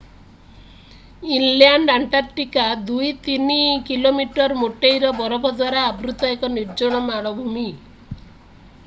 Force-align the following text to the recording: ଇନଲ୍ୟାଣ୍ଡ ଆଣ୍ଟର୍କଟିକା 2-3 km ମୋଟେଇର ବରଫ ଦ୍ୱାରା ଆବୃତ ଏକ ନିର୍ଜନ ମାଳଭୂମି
ଇନଲ୍ୟାଣ୍ଡ 1.33 1.93
ଆଣ୍ଟର୍କଟିକା 1.95 2.63
2-3 2.87 3.59
km 3.91 4.25
ମୋଟେଇର 4.63 5.13
ବରଫ 5.21 5.47
ଦ୍ୱାରା 5.61 5.85
ଆବୃତ 5.91 6.33
ଏକ 6.37 6.51
ନିର୍ଜନ 6.57 7.05
ମାଳଭୂମି 7.13 7.67